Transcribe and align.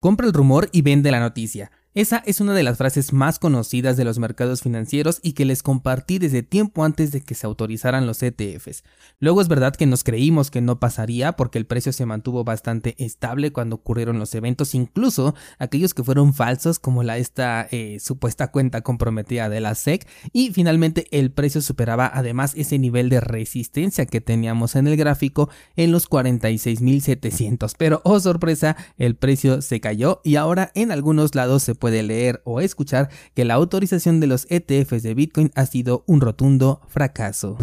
Compra 0.00 0.28
el 0.28 0.32
rumor 0.32 0.68
y 0.70 0.82
vende 0.82 1.10
la 1.10 1.18
noticia. 1.18 1.72
Esa 1.98 2.22
es 2.26 2.40
una 2.40 2.54
de 2.54 2.62
las 2.62 2.78
frases 2.78 3.12
más 3.12 3.40
conocidas 3.40 3.96
de 3.96 4.04
los 4.04 4.20
mercados 4.20 4.62
financieros 4.62 5.18
y 5.20 5.32
que 5.32 5.44
les 5.44 5.64
compartí 5.64 6.20
desde 6.20 6.44
tiempo 6.44 6.84
antes 6.84 7.10
de 7.10 7.22
que 7.22 7.34
se 7.34 7.44
autorizaran 7.44 8.06
los 8.06 8.22
ETFs. 8.22 8.84
Luego 9.18 9.40
es 9.40 9.48
verdad 9.48 9.74
que 9.74 9.84
nos 9.84 10.04
creímos 10.04 10.52
que 10.52 10.60
no 10.60 10.78
pasaría 10.78 11.32
porque 11.32 11.58
el 11.58 11.66
precio 11.66 11.92
se 11.92 12.06
mantuvo 12.06 12.44
bastante 12.44 12.94
estable 13.04 13.50
cuando 13.50 13.74
ocurrieron 13.74 14.20
los 14.20 14.32
eventos, 14.36 14.76
incluso 14.76 15.34
aquellos 15.58 15.92
que 15.92 16.04
fueron 16.04 16.34
falsos 16.34 16.78
como 16.78 17.02
la 17.02 17.18
esta 17.18 17.66
eh, 17.72 17.98
supuesta 17.98 18.52
cuenta 18.52 18.82
comprometida 18.82 19.48
de 19.48 19.60
la 19.60 19.74
SEC 19.74 20.06
y 20.32 20.52
finalmente 20.52 21.08
el 21.10 21.32
precio 21.32 21.60
superaba 21.62 22.08
además 22.14 22.52
ese 22.54 22.78
nivel 22.78 23.08
de 23.08 23.18
resistencia 23.18 24.06
que 24.06 24.20
teníamos 24.20 24.76
en 24.76 24.86
el 24.86 24.96
gráfico 24.96 25.50
en 25.74 25.90
los 25.90 26.08
46.700. 26.08 27.74
Pero 27.76 28.02
oh 28.04 28.20
sorpresa, 28.20 28.76
el 28.98 29.16
precio 29.16 29.62
se 29.62 29.80
cayó 29.80 30.20
y 30.22 30.36
ahora 30.36 30.70
en 30.76 30.92
algunos 30.92 31.34
lados 31.34 31.64
se 31.64 31.74
puede 31.74 31.87
puede 31.88 32.02
leer 32.02 32.42
o 32.44 32.60
escuchar 32.60 33.08
que 33.34 33.46
la 33.46 33.54
autorización 33.54 34.20
de 34.20 34.26
los 34.26 34.46
ETFs 34.50 35.02
de 35.02 35.14
Bitcoin 35.14 35.50
ha 35.54 35.64
sido 35.64 36.04
un 36.06 36.20
rotundo 36.20 36.82
fracaso. 36.86 37.56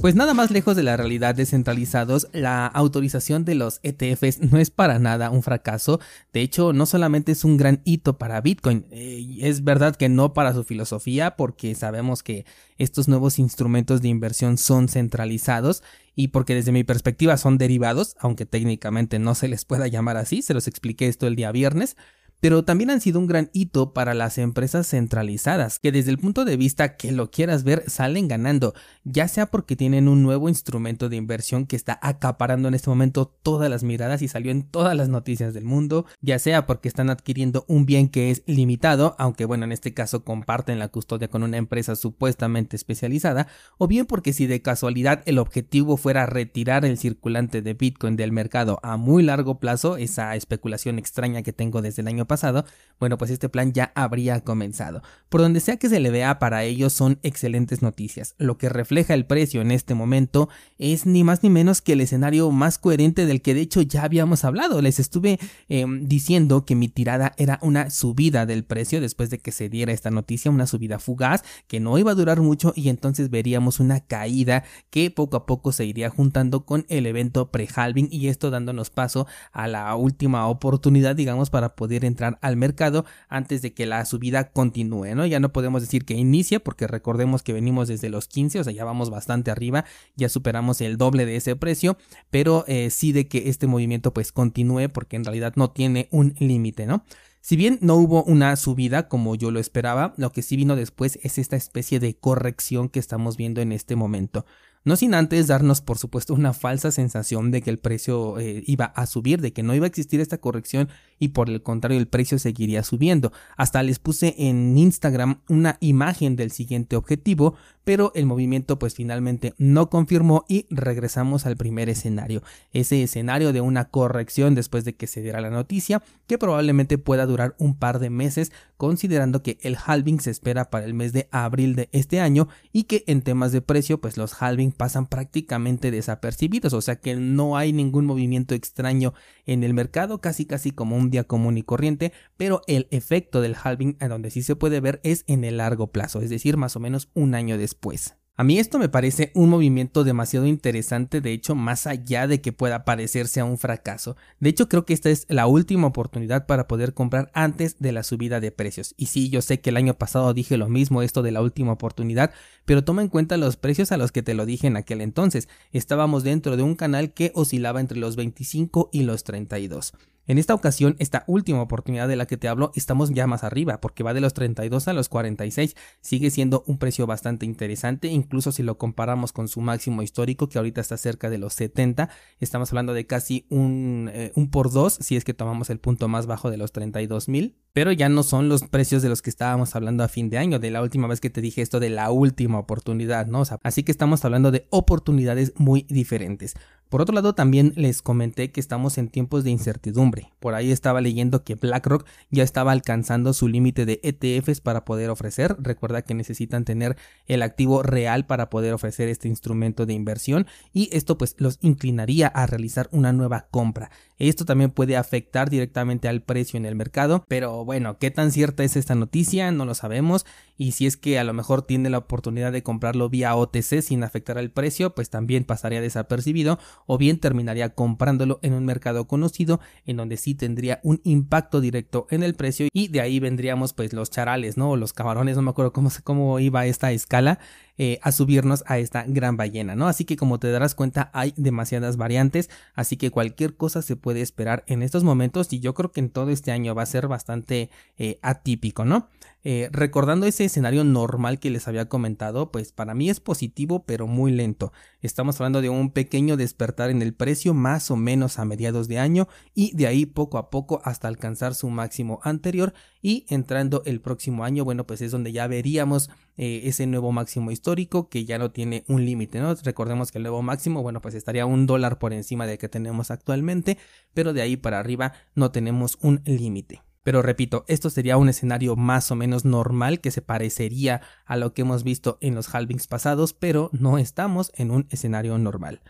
Pues 0.00 0.14
nada 0.14 0.32
más 0.32 0.50
lejos 0.50 0.74
de 0.74 0.82
la 0.82 0.96
realidad 0.96 1.34
descentralizados, 1.34 2.28
la 2.32 2.66
autorización 2.66 3.44
de 3.44 3.56
los 3.56 3.80
ETFs 3.82 4.40
no 4.40 4.58
es 4.58 4.70
para 4.70 4.98
nada 4.98 5.28
un 5.28 5.42
fracaso. 5.42 6.00
De 6.32 6.40
hecho, 6.40 6.72
no 6.72 6.86
solamente 6.86 7.32
es 7.32 7.44
un 7.44 7.58
gran 7.58 7.82
hito 7.84 8.16
para 8.16 8.40
Bitcoin, 8.40 8.86
eh, 8.90 9.38
es 9.40 9.64
verdad 9.64 9.96
que 9.96 10.08
no 10.08 10.32
para 10.32 10.54
su 10.54 10.64
filosofía, 10.64 11.36
porque 11.36 11.74
sabemos 11.74 12.22
que 12.22 12.46
estos 12.78 13.06
nuevos 13.06 13.38
instrumentos 13.38 14.00
de 14.00 14.08
inversión 14.08 14.56
son 14.56 14.88
centralizados 14.88 15.82
y 16.14 16.28
porque 16.28 16.54
desde 16.54 16.72
mi 16.72 16.84
perspectiva 16.84 17.36
son 17.36 17.58
derivados, 17.58 18.16
aunque 18.18 18.46
técnicamente 18.46 19.18
no 19.18 19.34
se 19.34 19.48
les 19.48 19.64
pueda 19.64 19.88
llamar 19.88 20.16
así, 20.16 20.42
se 20.42 20.54
los 20.54 20.68
expliqué 20.68 21.08
esto 21.08 21.26
el 21.26 21.36
día 21.36 21.52
viernes 21.52 21.96
pero 22.44 22.62
también 22.62 22.90
han 22.90 23.00
sido 23.00 23.20
un 23.20 23.26
gran 23.26 23.48
hito 23.54 23.94
para 23.94 24.12
las 24.12 24.36
empresas 24.36 24.86
centralizadas, 24.86 25.78
que 25.78 25.92
desde 25.92 26.10
el 26.10 26.18
punto 26.18 26.44
de 26.44 26.58
vista 26.58 26.94
que 26.94 27.10
lo 27.10 27.30
quieras 27.30 27.64
ver 27.64 27.84
salen 27.86 28.28
ganando, 28.28 28.74
ya 29.02 29.28
sea 29.28 29.46
porque 29.46 29.76
tienen 29.76 30.08
un 30.08 30.22
nuevo 30.22 30.50
instrumento 30.50 31.08
de 31.08 31.16
inversión 31.16 31.64
que 31.64 31.74
está 31.74 31.98
acaparando 32.02 32.68
en 32.68 32.74
este 32.74 32.90
momento 32.90 33.34
todas 33.42 33.70
las 33.70 33.82
miradas 33.82 34.20
y 34.20 34.28
salió 34.28 34.50
en 34.50 34.62
todas 34.62 34.94
las 34.94 35.08
noticias 35.08 35.54
del 35.54 35.64
mundo, 35.64 36.04
ya 36.20 36.38
sea 36.38 36.66
porque 36.66 36.86
están 36.86 37.08
adquiriendo 37.08 37.64
un 37.66 37.86
bien 37.86 38.10
que 38.10 38.30
es 38.30 38.42
limitado, 38.44 39.16
aunque 39.18 39.46
bueno, 39.46 39.64
en 39.64 39.72
este 39.72 39.94
caso 39.94 40.22
comparten 40.22 40.78
la 40.78 40.88
custodia 40.88 41.28
con 41.28 41.44
una 41.44 41.56
empresa 41.56 41.96
supuestamente 41.96 42.76
especializada, 42.76 43.46
o 43.78 43.88
bien 43.88 44.04
porque 44.04 44.34
si 44.34 44.46
de 44.46 44.60
casualidad 44.60 45.22
el 45.24 45.38
objetivo 45.38 45.96
fuera 45.96 46.26
retirar 46.26 46.84
el 46.84 46.98
circulante 46.98 47.62
de 47.62 47.72
Bitcoin 47.72 48.16
del 48.16 48.32
mercado 48.32 48.80
a 48.82 48.98
muy 48.98 49.22
largo 49.22 49.60
plazo, 49.60 49.96
esa 49.96 50.36
especulación 50.36 50.98
extraña 50.98 51.40
que 51.40 51.54
tengo 51.54 51.80
desde 51.80 52.02
el 52.02 52.08
año 52.08 52.26
pasado, 52.26 52.33
pasado, 52.34 52.64
bueno, 53.00 53.18
pues 53.18 53.30
este 53.30 53.48
plan 53.48 53.72
ya 53.72 53.92
habría 53.94 54.40
comenzado. 54.40 55.02
Por 55.28 55.40
donde 55.40 55.60
sea 55.60 55.76
que 55.76 55.88
se 55.88 56.00
le 56.00 56.10
vea, 56.10 56.38
para 56.38 56.64
ellos 56.64 56.92
son 56.92 57.18
excelentes 57.22 57.82
noticias. 57.82 58.34
Lo 58.38 58.56
que 58.56 58.68
refleja 58.68 59.14
el 59.14 59.26
precio 59.26 59.60
en 59.60 59.72
este 59.72 59.94
momento 59.94 60.48
es 60.78 61.04
ni 61.04 61.24
más 61.24 61.42
ni 61.42 61.50
menos 61.50 61.82
que 61.82 61.94
el 61.94 62.00
escenario 62.00 62.50
más 62.50 62.78
coherente 62.78 63.26
del 63.26 63.42
que 63.42 63.54
de 63.54 63.62
hecho 63.62 63.82
ya 63.82 64.04
habíamos 64.04 64.44
hablado. 64.44 64.80
Les 64.80 65.00
estuve 65.00 65.38
em, 65.68 66.06
diciendo 66.06 66.64
que 66.64 66.76
mi 66.76 66.88
tirada 66.88 67.34
era 67.36 67.58
una 67.62 67.90
subida 67.90 68.46
del 68.46 68.64
precio 68.64 69.00
después 69.00 69.28
de 69.28 69.38
que 69.38 69.52
se 69.52 69.68
diera 69.68 69.92
esta 69.92 70.10
noticia, 70.10 70.50
una 70.50 70.66
subida 70.66 70.98
fugaz 70.98 71.42
que 71.66 71.80
no 71.80 71.98
iba 71.98 72.12
a 72.12 72.14
durar 72.14 72.40
mucho 72.40 72.72
y 72.76 72.88
entonces 72.88 73.28
veríamos 73.28 73.80
una 73.80 74.00
caída 74.00 74.64
que 74.90 75.10
poco 75.10 75.36
a 75.36 75.46
poco 75.46 75.72
se 75.72 75.84
iría 75.84 76.10
juntando 76.10 76.64
con 76.64 76.86
el 76.88 77.06
evento 77.06 77.50
pre-halving 77.50 78.08
y 78.10 78.28
esto 78.28 78.50
dándonos 78.50 78.90
paso 78.90 79.26
a 79.52 79.66
la 79.66 79.94
última 79.96 80.46
oportunidad, 80.46 81.16
digamos, 81.16 81.50
para 81.50 81.74
poder 81.74 82.04
entrar 82.04 82.13
al 82.40 82.56
mercado 82.56 83.04
antes 83.28 83.62
de 83.62 83.72
que 83.72 83.86
la 83.86 84.04
subida 84.04 84.50
continúe, 84.50 85.14
¿no? 85.14 85.26
Ya 85.26 85.40
no 85.40 85.52
podemos 85.52 85.82
decir 85.82 86.04
que 86.04 86.14
inicie 86.14 86.60
porque 86.60 86.86
recordemos 86.86 87.42
que 87.42 87.52
venimos 87.52 87.88
desde 87.88 88.08
los 88.08 88.28
15, 88.28 88.60
o 88.60 88.64
sea, 88.64 88.72
ya 88.72 88.84
vamos 88.84 89.10
bastante 89.10 89.50
arriba, 89.50 89.84
ya 90.16 90.28
superamos 90.28 90.80
el 90.80 90.96
doble 90.96 91.26
de 91.26 91.36
ese 91.36 91.56
precio, 91.56 91.96
pero 92.30 92.64
eh, 92.68 92.90
sí 92.90 93.12
de 93.12 93.26
que 93.26 93.48
este 93.48 93.66
movimiento 93.66 94.12
pues 94.12 94.32
continúe 94.32 94.88
porque 94.92 95.16
en 95.16 95.24
realidad 95.24 95.54
no 95.56 95.70
tiene 95.70 96.08
un 96.10 96.34
límite, 96.38 96.86
¿no? 96.86 97.04
Si 97.40 97.56
bien 97.56 97.78
no 97.82 97.96
hubo 97.96 98.24
una 98.24 98.56
subida 98.56 99.06
como 99.06 99.34
yo 99.34 99.50
lo 99.50 99.60
esperaba, 99.60 100.14
lo 100.16 100.32
que 100.32 100.40
sí 100.40 100.56
vino 100.56 100.76
después 100.76 101.18
es 101.22 101.36
esta 101.36 101.56
especie 101.56 102.00
de 102.00 102.16
corrección 102.16 102.88
que 102.88 102.98
estamos 102.98 103.36
viendo 103.36 103.60
en 103.60 103.72
este 103.72 103.96
momento. 103.96 104.46
No 104.86 104.96
sin 104.96 105.14
antes 105.14 105.46
darnos, 105.46 105.80
por 105.80 105.96
supuesto, 105.96 106.34
una 106.34 106.52
falsa 106.52 106.90
sensación 106.90 107.50
de 107.50 107.62
que 107.62 107.70
el 107.70 107.78
precio 107.78 108.38
eh, 108.38 108.62
iba 108.66 108.84
a 108.84 109.06
subir, 109.06 109.40
de 109.40 109.54
que 109.54 109.62
no 109.62 109.74
iba 109.74 109.84
a 109.84 109.88
existir 109.88 110.20
esta 110.20 110.38
corrección 110.38 110.90
y 111.18 111.28
por 111.28 111.50
el 111.50 111.62
contrario 111.62 111.98
el 111.98 112.08
precio 112.08 112.38
seguiría 112.38 112.82
subiendo. 112.82 113.32
Hasta 113.56 113.82
les 113.82 113.98
puse 113.98 114.34
en 114.38 114.76
Instagram 114.76 115.40
una 115.48 115.76
imagen 115.80 116.36
del 116.36 116.50
siguiente 116.50 116.96
objetivo, 116.96 117.54
pero 117.84 118.12
el 118.14 118.26
movimiento 118.26 118.78
pues 118.78 118.94
finalmente 118.94 119.54
no 119.58 119.90
confirmó 119.90 120.44
y 120.48 120.66
regresamos 120.70 121.46
al 121.46 121.56
primer 121.56 121.88
escenario. 121.88 122.42
Ese 122.72 123.02
escenario 123.02 123.52
de 123.52 123.60
una 123.60 123.86
corrección 123.86 124.54
después 124.54 124.84
de 124.84 124.94
que 124.94 125.06
se 125.06 125.22
diera 125.22 125.40
la 125.40 125.50
noticia, 125.50 126.02
que 126.26 126.38
probablemente 126.38 126.98
pueda 126.98 127.26
durar 127.26 127.54
un 127.58 127.76
par 127.76 127.98
de 127.98 128.10
meses, 128.10 128.52
considerando 128.76 129.42
que 129.42 129.58
el 129.62 129.76
halving 129.84 130.20
se 130.20 130.30
espera 130.30 130.70
para 130.70 130.84
el 130.84 130.94
mes 130.94 131.12
de 131.12 131.28
abril 131.30 131.74
de 131.76 131.88
este 131.92 132.20
año 132.20 132.48
y 132.72 132.84
que 132.84 133.04
en 133.06 133.22
temas 133.22 133.52
de 133.52 133.60
precio 133.60 134.00
pues 134.00 134.16
los 134.16 134.42
halving 134.42 134.72
pasan 134.72 135.06
prácticamente 135.06 135.90
desapercibidos, 135.90 136.72
o 136.72 136.80
sea 136.80 136.96
que 136.96 137.14
no 137.16 137.56
hay 137.56 137.72
ningún 137.72 138.06
movimiento 138.06 138.54
extraño 138.54 139.14
en 139.46 139.62
el 139.62 139.74
mercado, 139.74 140.20
casi 140.20 140.46
casi 140.46 140.70
como 140.70 140.96
un 140.96 141.10
común 141.22 141.56
y 141.56 141.62
corriente, 141.62 142.12
pero 142.36 142.62
el 142.66 142.88
efecto 142.90 143.40
del 143.40 143.54
halving 143.54 143.96
a 144.00 144.08
donde 144.08 144.32
sí 144.32 144.42
se 144.42 144.56
puede 144.56 144.80
ver 144.80 144.98
es 145.04 145.22
en 145.28 145.44
el 145.44 145.58
largo 145.58 145.92
plazo, 145.92 146.20
es 146.20 146.30
decir, 146.30 146.56
más 146.56 146.74
o 146.74 146.80
menos 146.80 147.10
un 147.14 147.36
año 147.36 147.56
después. 147.56 148.16
A 148.36 148.42
mí 148.42 148.58
esto 148.58 148.80
me 148.80 148.88
parece 148.88 149.30
un 149.36 149.48
movimiento 149.48 150.02
demasiado 150.02 150.46
interesante, 150.46 151.20
de 151.20 151.32
hecho, 151.32 151.54
más 151.54 151.86
allá 151.86 152.26
de 152.26 152.40
que 152.40 152.50
pueda 152.50 152.84
parecerse 152.84 153.38
a 153.38 153.44
un 153.44 153.58
fracaso. 153.58 154.16
De 154.40 154.50
hecho, 154.50 154.68
creo 154.68 154.84
que 154.84 154.92
esta 154.92 155.08
es 155.08 155.24
la 155.28 155.46
última 155.46 155.86
oportunidad 155.86 156.44
para 156.46 156.66
poder 156.66 156.94
comprar 156.94 157.30
antes 157.32 157.76
de 157.78 157.92
la 157.92 158.02
subida 158.02 158.40
de 158.40 158.50
precios. 158.50 158.92
Y 158.96 159.06
sí, 159.06 159.30
yo 159.30 159.40
sé 159.40 159.60
que 159.60 159.70
el 159.70 159.76
año 159.76 159.94
pasado 159.94 160.34
dije 160.34 160.56
lo 160.56 160.68
mismo, 160.68 161.02
esto 161.02 161.22
de 161.22 161.30
la 161.30 161.42
última 161.42 161.70
oportunidad, 161.70 162.32
pero 162.64 162.82
toma 162.82 163.02
en 163.02 163.08
cuenta 163.08 163.36
los 163.36 163.56
precios 163.56 163.92
a 163.92 163.98
los 163.98 164.10
que 164.10 164.24
te 164.24 164.34
lo 164.34 164.46
dije 164.46 164.66
en 164.66 164.76
aquel 164.76 165.00
entonces. 165.00 165.48
Estábamos 165.70 166.24
dentro 166.24 166.56
de 166.56 166.64
un 166.64 166.74
canal 166.74 167.14
que 167.14 167.30
oscilaba 167.36 167.78
entre 167.78 167.98
los 167.98 168.16
25 168.16 168.90
y 168.90 169.04
los 169.04 169.22
32. 169.22 169.92
En 170.26 170.38
esta 170.38 170.54
ocasión, 170.54 170.96
esta 170.98 171.24
última 171.26 171.60
oportunidad 171.60 172.08
de 172.08 172.16
la 172.16 172.26
que 172.26 172.38
te 172.38 172.48
hablo, 172.48 172.72
estamos 172.74 173.10
ya 173.10 173.26
más 173.26 173.44
arriba, 173.44 173.80
porque 173.80 174.02
va 174.02 174.14
de 174.14 174.22
los 174.22 174.32
32 174.32 174.88
a 174.88 174.94
los 174.94 175.10
46. 175.10 175.76
Sigue 176.00 176.30
siendo 176.30 176.64
un 176.66 176.78
precio 176.78 177.06
bastante 177.06 177.44
interesante, 177.44 178.08
incluso 178.24 178.52
si 178.52 178.62
lo 178.62 178.78
comparamos 178.78 179.32
con 179.32 179.48
su 179.48 179.60
máximo 179.60 180.02
histórico, 180.02 180.48
que 180.48 180.58
ahorita 180.58 180.80
está 180.80 180.96
cerca 180.96 181.30
de 181.30 181.38
los 181.38 181.54
70. 181.54 182.08
Estamos 182.40 182.70
hablando 182.70 182.94
de 182.94 183.06
casi 183.06 183.46
un, 183.50 184.10
eh, 184.12 184.32
un 184.34 184.50
por 184.50 184.72
dos, 184.72 184.94
si 185.00 185.16
es 185.16 185.24
que 185.24 185.34
tomamos 185.34 185.70
el 185.70 185.78
punto 185.78 186.08
más 186.08 186.26
bajo 186.26 186.50
de 186.50 186.56
los 186.56 186.72
32 186.72 187.28
mil. 187.28 187.56
Pero 187.72 187.92
ya 187.92 188.08
no 188.08 188.22
son 188.22 188.48
los 188.48 188.62
precios 188.62 189.02
de 189.02 189.08
los 189.08 189.20
que 189.20 189.30
estábamos 189.30 189.74
hablando 189.74 190.04
a 190.04 190.08
fin 190.08 190.30
de 190.30 190.38
año, 190.38 190.58
de 190.58 190.70
la 190.70 190.80
última 190.80 191.08
vez 191.08 191.20
que 191.20 191.30
te 191.30 191.40
dije 191.40 191.60
esto 191.60 191.80
de 191.80 191.90
la 191.90 192.10
última 192.10 192.58
oportunidad, 192.58 193.26
¿no? 193.26 193.42
así 193.62 193.82
que 193.82 193.90
estamos 193.90 194.24
hablando 194.24 194.50
de 194.50 194.66
oportunidades 194.70 195.52
muy 195.56 195.82
diferentes. 195.88 196.54
Por 196.88 197.02
otro 197.02 197.14
lado, 197.14 197.34
también 197.34 197.72
les 197.76 198.02
comenté 198.02 198.52
que 198.52 198.60
estamos 198.60 198.98
en 198.98 199.08
tiempos 199.08 199.42
de 199.42 199.50
incertidumbre. 199.50 200.32
Por 200.38 200.54
ahí 200.54 200.70
estaba 200.70 201.00
leyendo 201.00 201.42
que 201.42 201.56
BlackRock 201.56 202.06
ya 202.30 202.44
estaba 202.44 202.72
alcanzando 202.72 203.32
su 203.32 203.48
límite 203.48 203.84
de 203.84 204.00
ETFs 204.02 204.60
para 204.60 204.84
poder 204.84 205.10
ofrecer. 205.10 205.56
Recuerda 205.58 206.02
que 206.02 206.14
necesitan 206.14 206.64
tener 206.64 206.96
el 207.26 207.42
activo 207.42 207.82
real 207.82 208.26
para 208.26 208.50
poder 208.50 208.74
ofrecer 208.74 209.08
este 209.08 209.28
instrumento 209.28 209.86
de 209.86 209.94
inversión 209.94 210.46
y 210.72 210.88
esto 210.92 211.18
pues 211.18 211.34
los 211.38 211.58
inclinaría 211.62 212.28
a 212.28 212.46
realizar 212.46 212.88
una 212.92 213.12
nueva 213.12 213.48
compra. 213.50 213.90
Esto 214.18 214.44
también 214.44 214.70
puede 214.70 214.96
afectar 214.96 215.50
directamente 215.50 216.06
al 216.06 216.22
precio 216.22 216.56
en 216.56 216.66
el 216.66 216.76
mercado, 216.76 217.24
pero 217.26 217.64
bueno, 217.64 217.98
¿qué 217.98 218.12
tan 218.12 218.30
cierta 218.30 218.62
es 218.62 218.76
esta 218.76 218.94
noticia? 218.94 219.50
No 219.50 219.64
lo 219.64 219.74
sabemos 219.74 220.24
y 220.56 220.72
si 220.72 220.86
es 220.86 220.96
que 220.96 221.18
a 221.18 221.24
lo 221.24 221.32
mejor 221.32 221.62
tiene 221.62 221.90
la 221.90 221.98
oportunidad 221.98 222.52
de 222.52 222.62
comprarlo 222.62 223.08
vía 223.08 223.34
OTC 223.34 223.80
sin 223.82 224.04
afectar 224.04 224.38
al 224.38 224.50
precio, 224.50 224.94
pues 224.94 225.10
también 225.10 225.44
pasaría 225.44 225.80
desapercibido 225.80 226.58
o 226.86 226.98
bien 226.98 227.18
terminaría 227.18 227.70
comprándolo 227.70 228.38
en 228.42 228.54
un 228.54 228.64
mercado 228.64 229.06
conocido 229.06 229.60
en 229.86 229.96
donde 229.96 230.16
sí 230.16 230.34
tendría 230.34 230.80
un 230.82 231.00
impacto 231.04 231.60
directo 231.60 232.06
en 232.10 232.22
el 232.22 232.34
precio 232.34 232.68
y 232.72 232.88
de 232.88 233.00
ahí 233.00 233.20
vendríamos 233.20 233.72
pues 233.72 233.92
los 233.92 234.10
charales, 234.10 234.56
¿no? 234.56 234.70
O 234.70 234.76
los 234.76 234.92
camarones, 234.92 235.36
no 235.36 235.42
me 235.42 235.50
acuerdo 235.50 235.72
cómo, 235.72 235.90
cómo 236.02 236.38
iba 236.40 236.66
esta 236.66 236.92
escala 236.92 237.38
eh, 237.76 237.98
a 238.02 238.12
subirnos 238.12 238.62
a 238.66 238.78
esta 238.78 239.04
gran 239.06 239.36
ballena, 239.36 239.74
¿no? 239.74 239.88
Así 239.88 240.04
que 240.04 240.16
como 240.16 240.38
te 240.38 240.50
darás 240.50 240.74
cuenta 240.74 241.10
hay 241.12 241.34
demasiadas 241.36 241.96
variantes, 241.96 242.50
así 242.74 242.96
que 242.96 243.10
cualquier 243.10 243.56
cosa 243.56 243.82
se 243.82 243.96
puede 243.96 244.20
esperar 244.20 244.62
en 244.66 244.82
estos 244.82 245.02
momentos 245.02 245.52
y 245.52 245.60
yo 245.60 245.74
creo 245.74 245.90
que 245.90 246.00
en 246.00 246.10
todo 246.10 246.30
este 246.30 246.52
año 246.52 246.74
va 246.74 246.82
a 246.82 246.86
ser 246.86 247.08
bastante 247.08 247.70
eh, 247.98 248.18
atípico, 248.22 248.84
¿no? 248.84 249.08
Eh, 249.46 249.68
recordando 249.72 250.24
ese 250.24 250.46
escenario 250.46 250.84
normal 250.84 251.38
que 251.38 251.50
les 251.50 251.68
había 251.68 251.86
comentado, 251.86 252.50
pues 252.50 252.72
para 252.72 252.94
mí 252.94 253.10
es 253.10 253.20
positivo 253.20 253.84
pero 253.84 254.06
muy 254.06 254.32
lento. 254.32 254.72
Estamos 255.02 255.38
hablando 255.38 255.60
de 255.60 255.68
un 255.68 255.90
pequeño 255.90 256.38
despertar 256.38 256.88
en 256.88 257.02
el 257.02 257.12
precio 257.12 257.52
más 257.52 257.90
o 257.90 257.96
menos 257.96 258.38
a 258.38 258.46
mediados 258.46 258.88
de 258.88 258.98
año 258.98 259.28
y 259.54 259.76
de 259.76 259.86
ahí 259.86 260.06
poco 260.06 260.38
a 260.38 260.48
poco 260.48 260.80
hasta 260.84 261.08
alcanzar 261.08 261.54
su 261.54 261.68
máximo 261.68 262.20
anterior 262.22 262.72
y 263.02 263.26
entrando 263.28 263.82
el 263.84 264.00
próximo 264.00 264.44
año, 264.44 264.64
bueno 264.64 264.86
pues 264.86 265.02
es 265.02 265.12
donde 265.12 265.30
ya 265.30 265.46
veríamos 265.46 266.08
eh, 266.38 266.62
ese 266.64 266.86
nuevo 266.86 267.12
máximo 267.12 267.50
histórico 267.50 268.08
que 268.08 268.24
ya 268.24 268.38
no 268.38 268.50
tiene 268.50 268.84
un 268.88 269.04
límite. 269.04 269.42
Recordemos 269.62 270.10
que 270.10 270.18
el 270.18 270.22
nuevo 270.22 270.40
máximo, 270.40 270.82
bueno 270.82 271.02
pues 271.02 271.14
estaría 271.14 271.44
un 271.44 271.66
dólar 271.66 271.98
por 271.98 272.14
encima 272.14 272.46
del 272.46 272.56
que 272.56 272.70
tenemos 272.70 273.10
actualmente, 273.10 273.76
pero 274.14 274.32
de 274.32 274.40
ahí 274.40 274.56
para 274.56 274.78
arriba 274.80 275.12
no 275.34 275.50
tenemos 275.50 275.98
un 276.00 276.22
límite. 276.24 276.83
Pero 277.04 277.22
repito, 277.22 277.64
esto 277.68 277.90
sería 277.90 278.16
un 278.16 278.28
escenario 278.28 278.74
más 278.74 279.10
o 279.10 279.14
menos 279.14 279.44
normal 279.44 280.00
que 280.00 280.10
se 280.10 280.22
parecería 280.22 281.02
a 281.26 281.36
lo 281.36 281.52
que 281.54 281.62
hemos 281.62 281.84
visto 281.84 282.18
en 282.20 282.34
los 282.34 282.52
halvings 282.52 282.88
pasados, 282.88 283.34
pero 283.34 283.70
no 283.72 283.98
estamos 283.98 284.50
en 284.56 284.70
un 284.70 284.86
escenario 284.90 285.38
normal. 285.38 285.82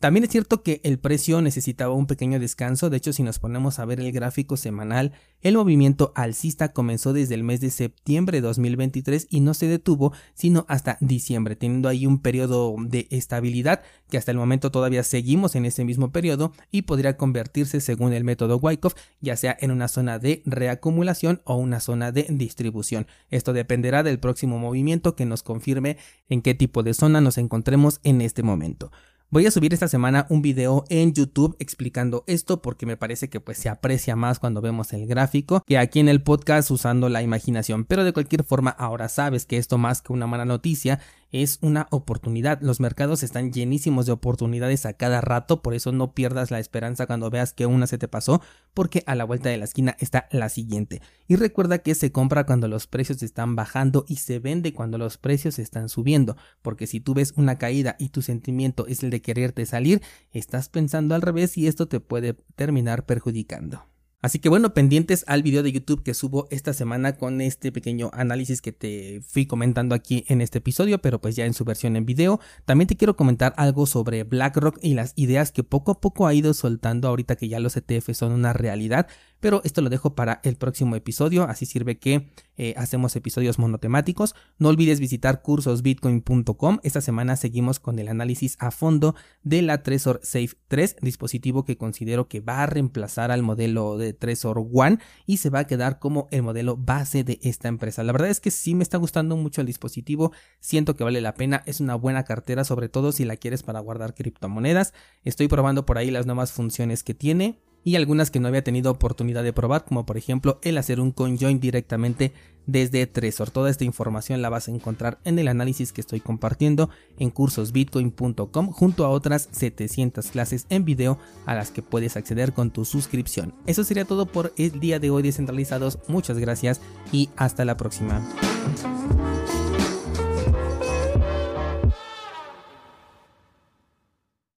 También 0.00 0.22
es 0.22 0.30
cierto 0.30 0.62
que 0.62 0.80
el 0.84 1.00
precio 1.00 1.42
necesitaba 1.42 1.92
un 1.92 2.06
pequeño 2.06 2.38
descanso, 2.38 2.88
de 2.88 2.98
hecho 2.98 3.12
si 3.12 3.24
nos 3.24 3.40
ponemos 3.40 3.80
a 3.80 3.84
ver 3.84 3.98
el 3.98 4.12
gráfico 4.12 4.56
semanal, 4.56 5.10
el 5.42 5.56
movimiento 5.56 6.12
alcista 6.14 6.72
comenzó 6.72 7.12
desde 7.12 7.34
el 7.34 7.42
mes 7.42 7.60
de 7.60 7.70
septiembre 7.70 8.38
de 8.38 8.46
2023 8.46 9.26
y 9.28 9.40
no 9.40 9.54
se 9.54 9.66
detuvo 9.66 10.12
sino 10.34 10.66
hasta 10.68 10.98
diciembre, 11.00 11.56
teniendo 11.56 11.88
ahí 11.88 12.06
un 12.06 12.20
periodo 12.20 12.76
de 12.78 13.08
estabilidad 13.10 13.82
que 14.08 14.18
hasta 14.18 14.30
el 14.30 14.38
momento 14.38 14.70
todavía 14.70 15.02
seguimos 15.02 15.56
en 15.56 15.64
ese 15.64 15.84
mismo 15.84 16.12
periodo 16.12 16.52
y 16.70 16.82
podría 16.82 17.16
convertirse 17.16 17.80
según 17.80 18.12
el 18.12 18.22
método 18.22 18.58
Wyckoff 18.58 18.94
ya 19.20 19.36
sea 19.36 19.56
en 19.58 19.72
una 19.72 19.88
zona 19.88 20.20
de 20.20 20.42
reacumulación 20.46 21.42
o 21.42 21.56
una 21.56 21.80
zona 21.80 22.12
de 22.12 22.24
distribución. 22.30 23.08
Esto 23.30 23.52
dependerá 23.52 24.04
del 24.04 24.20
próximo 24.20 24.60
movimiento 24.60 25.16
que 25.16 25.26
nos 25.26 25.42
confirme 25.42 25.96
en 26.28 26.40
qué 26.40 26.54
tipo 26.54 26.84
de 26.84 26.94
zona 26.94 27.20
nos 27.20 27.36
encontremos 27.36 27.98
en 28.04 28.20
este 28.20 28.44
momento. 28.44 28.92
Voy 29.30 29.44
a 29.44 29.50
subir 29.50 29.74
esta 29.74 29.88
semana 29.88 30.24
un 30.30 30.40
video 30.40 30.84
en 30.88 31.12
YouTube 31.12 31.54
explicando 31.58 32.24
esto 32.26 32.62
porque 32.62 32.86
me 32.86 32.96
parece 32.96 33.28
que 33.28 33.40
pues 33.40 33.58
se 33.58 33.68
aprecia 33.68 34.16
más 34.16 34.38
cuando 34.38 34.62
vemos 34.62 34.94
el 34.94 35.06
gráfico 35.06 35.62
que 35.66 35.76
aquí 35.76 36.00
en 36.00 36.08
el 36.08 36.22
podcast 36.22 36.70
usando 36.70 37.10
la 37.10 37.20
imaginación. 37.20 37.84
Pero 37.84 38.04
de 38.04 38.14
cualquier 38.14 38.42
forma 38.42 38.70
ahora 38.70 39.10
sabes 39.10 39.44
que 39.44 39.58
esto 39.58 39.76
más 39.76 40.00
que 40.00 40.14
una 40.14 40.26
mala 40.26 40.46
noticia 40.46 41.00
es 41.32 41.58
una 41.60 41.86
oportunidad. 41.90 42.60
Los 42.60 42.80
mercados 42.80 43.22
están 43.22 43.52
llenísimos 43.52 44.06
de 44.06 44.12
oportunidades 44.12 44.86
a 44.86 44.94
cada 44.94 45.20
rato, 45.20 45.62
por 45.62 45.74
eso 45.74 45.92
no 45.92 46.14
pierdas 46.14 46.50
la 46.50 46.58
esperanza 46.58 47.06
cuando 47.06 47.30
veas 47.30 47.52
que 47.52 47.66
una 47.66 47.86
se 47.86 47.98
te 47.98 48.08
pasó, 48.08 48.40
porque 48.74 49.02
a 49.06 49.14
la 49.14 49.24
vuelta 49.24 49.48
de 49.48 49.58
la 49.58 49.64
esquina 49.64 49.96
está 49.98 50.28
la 50.30 50.48
siguiente. 50.48 51.02
Y 51.26 51.36
recuerda 51.36 51.78
que 51.78 51.94
se 51.94 52.12
compra 52.12 52.46
cuando 52.46 52.68
los 52.68 52.86
precios 52.86 53.22
están 53.22 53.56
bajando 53.56 54.04
y 54.08 54.16
se 54.16 54.38
vende 54.38 54.72
cuando 54.72 54.98
los 54.98 55.18
precios 55.18 55.58
están 55.58 55.88
subiendo, 55.88 56.36
porque 56.62 56.86
si 56.86 57.00
tú 57.00 57.14
ves 57.14 57.34
una 57.36 57.58
caída 57.58 57.96
y 57.98 58.08
tu 58.08 58.22
sentimiento 58.22 58.86
es 58.86 59.02
el 59.02 59.10
de 59.10 59.22
quererte 59.22 59.66
salir, 59.66 60.02
estás 60.32 60.68
pensando 60.68 61.14
al 61.14 61.22
revés 61.22 61.56
y 61.58 61.66
esto 61.66 61.88
te 61.88 62.00
puede 62.00 62.34
terminar 62.56 63.04
perjudicando. 63.06 63.84
Así 64.20 64.40
que 64.40 64.48
bueno, 64.48 64.74
pendientes 64.74 65.24
al 65.28 65.44
video 65.44 65.62
de 65.62 65.70
YouTube 65.70 66.02
que 66.02 66.12
subo 66.12 66.48
esta 66.50 66.72
semana 66.72 67.16
con 67.16 67.40
este 67.40 67.70
pequeño 67.70 68.10
análisis 68.12 68.60
que 68.60 68.72
te 68.72 69.20
fui 69.24 69.46
comentando 69.46 69.94
aquí 69.94 70.24
en 70.26 70.40
este 70.40 70.58
episodio, 70.58 71.00
pero 71.00 71.20
pues 71.20 71.36
ya 71.36 71.46
en 71.46 71.54
su 71.54 71.64
versión 71.64 71.94
en 71.94 72.04
video. 72.04 72.40
También 72.64 72.88
te 72.88 72.96
quiero 72.96 73.16
comentar 73.16 73.54
algo 73.56 73.86
sobre 73.86 74.24
BlackRock 74.24 74.78
y 74.82 74.94
las 74.94 75.12
ideas 75.14 75.52
que 75.52 75.62
poco 75.62 75.92
a 75.92 76.00
poco 76.00 76.26
ha 76.26 76.34
ido 76.34 76.52
soltando 76.52 77.06
ahorita 77.06 77.36
que 77.36 77.48
ya 77.48 77.60
los 77.60 77.76
ETF 77.76 78.10
son 78.12 78.32
una 78.32 78.52
realidad 78.52 79.06
pero 79.40 79.60
esto 79.64 79.82
lo 79.82 79.90
dejo 79.90 80.14
para 80.14 80.40
el 80.42 80.56
próximo 80.56 80.96
episodio, 80.96 81.44
así 81.44 81.64
sirve 81.64 81.98
que 81.98 82.28
eh, 82.56 82.74
hacemos 82.76 83.14
episodios 83.14 83.58
monotemáticos. 83.58 84.34
No 84.58 84.68
olvides 84.68 84.98
visitar 84.98 85.42
cursosbitcoin.com. 85.42 86.78
Esta 86.82 87.00
semana 87.00 87.36
seguimos 87.36 87.78
con 87.78 87.98
el 87.98 88.08
análisis 88.08 88.56
a 88.58 88.70
fondo 88.70 89.14
de 89.42 89.62
la 89.62 89.82
Trezor 89.82 90.20
Safe 90.22 90.50
3, 90.66 90.96
dispositivo 91.02 91.64
que 91.64 91.76
considero 91.76 92.28
que 92.28 92.40
va 92.40 92.64
a 92.64 92.66
reemplazar 92.66 93.30
al 93.30 93.42
modelo 93.42 93.96
de 94.12 94.38
One 94.72 94.98
y 95.26 95.38
se 95.38 95.50
va 95.50 95.60
a 95.60 95.66
quedar 95.66 95.98
como 95.98 96.28
el 96.30 96.42
modelo 96.42 96.76
base 96.76 97.24
de 97.24 97.38
esta 97.42 97.68
empresa. 97.68 98.02
La 98.02 98.12
verdad 98.12 98.30
es 98.30 98.40
que 98.40 98.50
sí 98.50 98.74
me 98.74 98.82
está 98.82 98.98
gustando 98.98 99.36
mucho 99.36 99.60
el 99.60 99.66
dispositivo, 99.66 100.32
siento 100.60 100.96
que 100.96 101.04
vale 101.04 101.20
la 101.20 101.34
pena, 101.34 101.62
es 101.66 101.80
una 101.80 101.94
buena 101.94 102.24
cartera, 102.24 102.64
sobre 102.64 102.88
todo 102.88 103.12
si 103.12 103.24
la 103.24 103.36
quieres 103.36 103.62
para 103.62 103.80
guardar 103.80 104.14
criptomonedas. 104.14 104.92
Estoy 105.24 105.48
probando 105.48 105.86
por 105.86 105.98
ahí 105.98 106.10
las 106.10 106.26
nuevas 106.26 106.52
funciones 106.52 107.02
que 107.02 107.14
tiene 107.14 107.58
y 107.88 107.96
algunas 107.96 108.30
que 108.30 108.38
no 108.38 108.48
había 108.48 108.62
tenido 108.62 108.90
oportunidad 108.90 109.42
de 109.42 109.54
probar, 109.54 109.86
como 109.86 110.04
por 110.04 110.18
ejemplo 110.18 110.58
el 110.62 110.76
hacer 110.76 111.00
un 111.00 111.10
conjoin 111.10 111.58
directamente 111.58 112.34
desde 112.66 113.06
Trezor. 113.06 113.48
Toda 113.48 113.70
esta 113.70 113.84
información 113.84 114.42
la 114.42 114.50
vas 114.50 114.68
a 114.68 114.72
encontrar 114.72 115.18
en 115.24 115.38
el 115.38 115.48
análisis 115.48 115.94
que 115.94 116.02
estoy 116.02 116.20
compartiendo 116.20 116.90
en 117.18 117.30
cursosbitcoin.com 117.30 118.72
junto 118.72 119.06
a 119.06 119.08
otras 119.08 119.48
700 119.52 120.26
clases 120.26 120.66
en 120.68 120.84
video 120.84 121.18
a 121.46 121.54
las 121.54 121.70
que 121.70 121.80
puedes 121.80 122.18
acceder 122.18 122.52
con 122.52 122.70
tu 122.72 122.84
suscripción. 122.84 123.54
Eso 123.64 123.84
sería 123.84 124.04
todo 124.04 124.26
por 124.26 124.52
el 124.58 124.80
día 124.80 124.98
de 124.98 125.08
hoy 125.08 125.22
descentralizados. 125.22 125.98
Muchas 126.08 126.36
gracias 126.36 126.82
y 127.10 127.30
hasta 127.38 127.64
la 127.64 127.78
próxima. 127.78 128.22